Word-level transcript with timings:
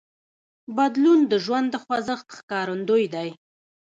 بدلون 0.75 1.19
د 1.31 1.33
ژوند 1.45 1.67
د 1.71 1.75
خوځښت 1.83 2.27
ښکارندوی 2.37 3.05
دی. 3.13 3.29